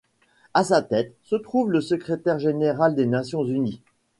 À 0.55 0.63
sa 0.63 0.81
tête, 0.81 1.13
se 1.21 1.35
trouve 1.35 1.69
le 1.69 1.79
secrétaire 1.79 2.39
général 2.39 2.95
des 2.95 3.05
Nations 3.05 3.45
unies. 3.45 3.83